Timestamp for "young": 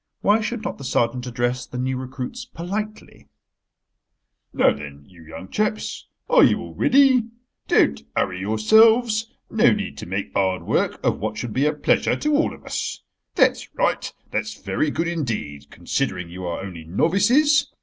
5.21-5.47